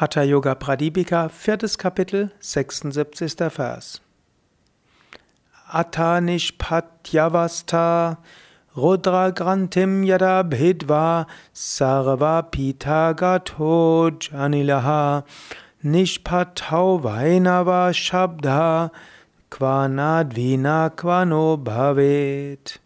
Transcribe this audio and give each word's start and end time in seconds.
Hatha 0.00 0.24
Yoga 0.24 0.54
Pradipika, 0.54 1.28
viertes 1.28 1.76
Kapitel, 1.76 2.30
76. 2.38 3.34
Vers. 3.56 4.00
Atanishpatyavastha 5.72 8.18
Rudra 8.76 9.32
Grantim 9.32 10.04
Yada 10.04 10.44
Bhidva 10.44 11.26
Sarva 11.52 12.48
Pita 12.48 13.12
Gato 13.16 14.10
Janilaha 14.10 15.24
Nishpatau 15.82 17.00
Vainava 17.02 17.92
Shabda 17.92 18.92
Quanadvina 19.50 20.94
Quano 20.94 21.56
Bhavet. 21.56 22.78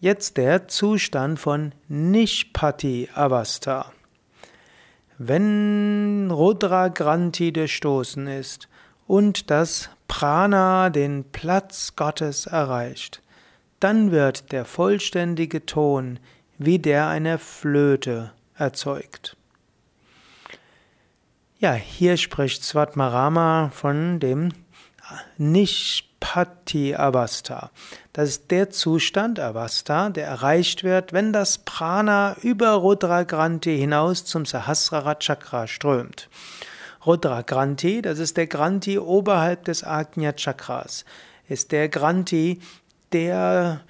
Jetzt 0.00 0.38
der 0.38 0.66
Zustand 0.66 1.38
von 1.38 1.72
Nishpati 1.88 3.08
Avastha. 3.14 3.92
Wenn 5.22 6.30
Rudra 6.30 6.88
Granti 6.88 7.52
durchstoßen 7.52 8.26
ist 8.26 8.70
und 9.06 9.50
das 9.50 9.90
Prana 10.08 10.88
den 10.88 11.24
Platz 11.30 11.94
Gottes 11.94 12.46
erreicht, 12.46 13.20
dann 13.80 14.12
wird 14.12 14.50
der 14.50 14.64
vollständige 14.64 15.66
Ton 15.66 16.20
wie 16.56 16.78
der 16.78 17.08
einer 17.08 17.38
Flöte 17.38 18.32
erzeugt. 18.54 19.36
Ja, 21.58 21.74
hier 21.74 22.16
spricht 22.16 22.64
Svatmarama 22.64 23.68
von 23.74 24.20
dem 24.20 24.54
Nishpati 26.20 26.94
Avastha. 26.94 27.70
Das 28.12 28.28
ist 28.28 28.50
der 28.50 28.70
Zustand 28.70 29.40
Avastha, 29.40 30.10
der 30.10 30.26
erreicht 30.26 30.84
wird, 30.84 31.12
wenn 31.12 31.32
das 31.32 31.58
Prana 31.58 32.36
über 32.42 32.72
Rudra 32.72 33.24
Granti 33.24 33.76
hinaus 33.76 34.24
zum 34.24 34.44
Sahasrara 34.44 35.16
Chakra 35.16 35.66
strömt. 35.66 36.28
Rudra 37.06 37.42
Granti, 37.42 38.02
das 38.02 38.18
ist 38.18 38.36
der 38.36 38.46
Granti 38.46 38.98
oberhalb 38.98 39.64
des 39.64 39.84
Agnya 39.84 40.32
Chakras, 40.32 41.04
ist 41.48 41.72
der 41.72 41.88
Granti, 41.88 42.60
der 43.12 43.80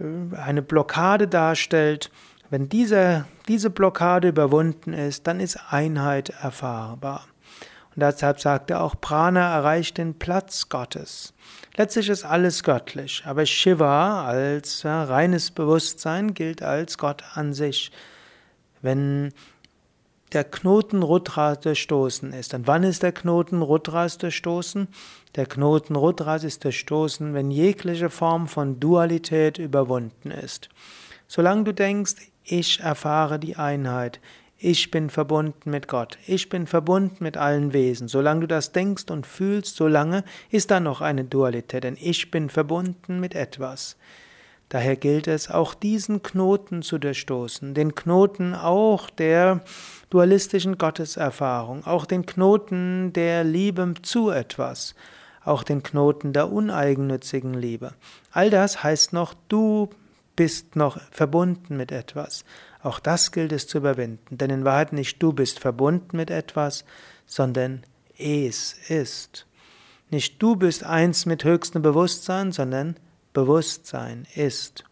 äh, 0.00 0.36
eine 0.36 0.62
Blockade 0.62 1.28
darstellt. 1.28 2.10
Wenn 2.50 2.68
diese, 2.68 3.26
diese 3.46 3.70
Blockade 3.70 4.28
überwunden 4.28 4.92
ist, 4.92 5.28
dann 5.28 5.38
ist 5.38 5.58
Einheit 5.70 6.30
erfahrbar. 6.30 7.24
Deshalb 8.00 8.40
sagt 8.40 8.70
er 8.70 8.82
auch, 8.82 9.00
Prana 9.00 9.54
erreicht 9.54 9.98
den 9.98 10.18
Platz 10.18 10.68
Gottes. 10.68 11.32
Letztlich 11.76 12.08
ist 12.08 12.24
alles 12.24 12.62
göttlich, 12.62 13.22
aber 13.24 13.46
Shiva 13.46 14.24
als 14.26 14.84
reines 14.84 15.50
Bewusstsein 15.50 16.34
gilt 16.34 16.62
als 16.62 16.98
Gott 16.98 17.22
an 17.34 17.52
sich. 17.54 17.92
Wenn 18.82 19.32
der 20.32 20.44
Knoten 20.44 21.02
Rudras 21.02 21.60
durchstoßen 21.60 22.32
ist. 22.32 22.54
Und 22.54 22.66
wann 22.66 22.84
ist 22.84 23.02
der 23.02 23.12
Knoten 23.12 23.62
Rudras 23.62 24.18
durchstoßen? 24.18 24.88
Der 25.34 25.46
Knoten 25.46 25.96
Rudras 25.96 26.44
ist 26.44 26.64
durchstoßen, 26.64 27.34
wenn 27.34 27.50
jegliche 27.50 28.10
Form 28.10 28.46
von 28.46 28.78
Dualität 28.78 29.58
überwunden 29.58 30.30
ist. 30.30 30.68
Solange 31.26 31.64
du 31.64 31.74
denkst, 31.74 32.14
ich 32.44 32.80
erfahre 32.80 33.38
die 33.38 33.56
Einheit, 33.56 34.20
ich 34.62 34.90
bin 34.90 35.08
verbunden 35.08 35.70
mit 35.70 35.88
Gott. 35.88 36.18
Ich 36.26 36.50
bin 36.50 36.66
verbunden 36.66 37.24
mit 37.24 37.38
allen 37.38 37.72
Wesen. 37.72 38.08
Solange 38.08 38.42
du 38.42 38.46
das 38.46 38.72
denkst 38.72 39.10
und 39.10 39.26
fühlst, 39.26 39.74
solange 39.74 40.22
ist 40.50 40.70
da 40.70 40.80
noch 40.80 41.00
eine 41.00 41.24
Dualität, 41.24 41.84
denn 41.84 41.96
ich 41.98 42.30
bin 42.30 42.50
verbunden 42.50 43.20
mit 43.20 43.34
etwas. 43.34 43.96
Daher 44.68 44.96
gilt 44.96 45.28
es, 45.28 45.50
auch 45.50 45.72
diesen 45.72 46.22
Knoten 46.22 46.82
zu 46.82 46.98
durchstoßen, 46.98 47.72
den 47.72 47.94
Knoten 47.94 48.54
auch 48.54 49.08
der 49.08 49.62
dualistischen 50.10 50.76
Gotteserfahrung, 50.76 51.86
auch 51.86 52.04
den 52.04 52.26
Knoten 52.26 53.14
der 53.14 53.44
Liebe 53.44 53.94
zu 54.02 54.28
etwas, 54.28 54.94
auch 55.42 55.62
den 55.62 55.82
Knoten 55.82 56.34
der 56.34 56.52
uneigennützigen 56.52 57.54
Liebe. 57.54 57.94
All 58.30 58.50
das 58.50 58.84
heißt 58.84 59.14
noch, 59.14 59.34
du 59.48 59.88
bist 60.40 60.74
noch 60.74 60.98
verbunden 61.10 61.76
mit 61.76 61.92
etwas. 61.92 62.46
Auch 62.82 62.98
das 62.98 63.30
gilt 63.30 63.52
es 63.52 63.66
zu 63.66 63.76
überwinden, 63.76 64.38
denn 64.38 64.48
in 64.48 64.64
Wahrheit 64.64 64.94
nicht 64.94 65.22
du 65.22 65.34
bist 65.34 65.58
verbunden 65.58 66.16
mit 66.16 66.30
etwas, 66.30 66.86
sondern 67.26 67.82
es 68.16 68.72
ist. 68.88 69.46
Nicht 70.08 70.40
du 70.40 70.56
bist 70.56 70.82
eins 70.82 71.26
mit 71.26 71.44
höchstem 71.44 71.82
Bewusstsein, 71.82 72.52
sondern 72.52 72.96
Bewusstsein 73.34 74.26
ist. 74.34 74.84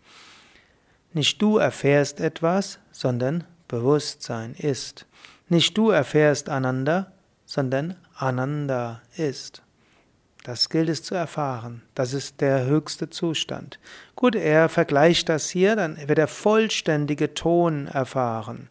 Nicht 1.15 1.41
du 1.41 1.57
erfährst 1.57 2.21
etwas, 2.21 2.79
sondern 2.93 3.45
Bewusstsein 3.69 4.53
ist. 4.53 5.07
Nicht 5.49 5.79
du 5.79 5.89
erfährst 5.89 6.51
Ananda, 6.51 7.11
sondern 7.47 7.97
Ananda 8.15 9.01
ist. 9.17 9.63
Das 10.49 10.71
gilt 10.71 10.89
es 10.89 11.03
zu 11.03 11.15
erfahren. 11.15 11.83
Das 11.95 12.15
ist 12.15 12.41
der 12.41 12.65
höchste 12.65 13.11
Zustand. 13.11 13.79
Gut, 14.17 14.35
er 14.35 14.71
vergleicht 14.71 15.29
das 15.29 15.51
hier, 15.51 15.77
dann 15.77 15.99
wird 16.09 16.19
er 16.19 16.27
vollständige 16.27 17.35
Ton 17.35 17.87
erfahren. 17.87 18.71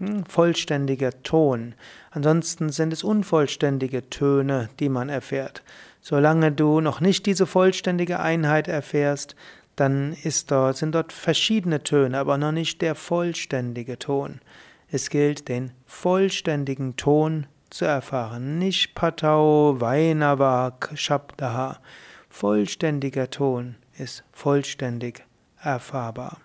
Hm, 0.00 0.26
vollständiger 0.26 1.22
Ton. 1.22 1.76
Ansonsten 2.10 2.68
sind 2.68 2.92
es 2.92 3.02
unvollständige 3.02 4.10
Töne, 4.10 4.68
die 4.80 4.90
man 4.90 5.08
erfährt. 5.08 5.62
Solange 6.02 6.52
du 6.52 6.82
noch 6.82 7.00
nicht 7.00 7.24
diese 7.24 7.46
vollständige 7.46 8.20
Einheit 8.20 8.68
erfährst, 8.68 9.34
dann 9.76 10.14
dort, 10.48 10.76
sind 10.76 10.94
dort 10.94 11.10
verschiedene 11.10 11.82
Töne, 11.82 12.18
aber 12.18 12.36
noch 12.36 12.52
nicht 12.52 12.82
der 12.82 12.94
vollständige 12.94 13.98
Ton. 13.98 14.42
Es 14.90 15.08
gilt, 15.08 15.48
den 15.48 15.72
vollständigen 15.86 16.96
Ton 16.96 17.46
zu 17.74 17.84
erfahren. 17.84 18.58
Nishpatau 18.60 19.80
Vainavak 19.80 20.92
Shabdaha. 20.94 21.80
Vollständiger 22.28 23.30
Ton 23.30 23.74
ist 23.98 24.22
vollständig 24.30 25.24
erfahrbar. 25.60 26.38